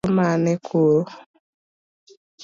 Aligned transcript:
Idwaro 0.03 0.13
mage 0.19 0.53
koro? 0.67 0.99